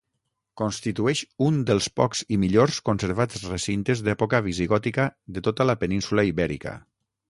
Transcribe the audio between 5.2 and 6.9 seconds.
de tota la península Ibèrica.